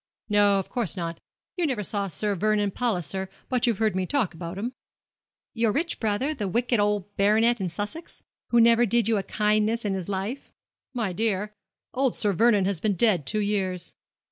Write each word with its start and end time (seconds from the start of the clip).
'No, 0.29 0.57
of 0.57 0.67
course 0.67 0.97
not. 0.97 1.19
You 1.57 1.67
never 1.67 1.83
saw 1.83 2.07
Sir 2.07 2.33
Vernon 2.33 2.71
Palliser, 2.71 3.29
but 3.49 3.67
you've 3.67 3.77
heard 3.77 3.95
me 3.95 4.07
talk 4.07 4.33
about 4.33 4.57
him.' 4.57 4.73
'Your 5.53 5.71
rich 5.71 5.99
brother, 5.99 6.33
the 6.33 6.47
wicked 6.47 6.79
old 6.79 7.15
baronet 7.17 7.61
in 7.61 7.69
Sussex, 7.69 8.23
who 8.49 8.59
never 8.59 8.87
did 8.87 9.07
you 9.07 9.17
a 9.19 9.21
kindness 9.21 9.85
in 9.85 9.93
his 9.93 10.09
life?' 10.09 10.49
'My 10.95 11.13
dear, 11.13 11.53
old 11.93 12.15
Sir 12.15 12.33
Vernon 12.33 12.65
has 12.65 12.79
been 12.79 12.95
dead 12.95 13.27
two 13.27 13.41
years.' 13.41 13.93